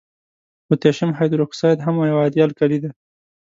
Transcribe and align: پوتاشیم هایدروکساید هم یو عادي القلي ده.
پوتاشیم 0.67 1.11
هایدروکساید 1.17 1.79
هم 1.85 1.95
یو 2.09 2.17
عادي 2.21 2.39
القلي 2.47 2.79
ده. 2.83 2.89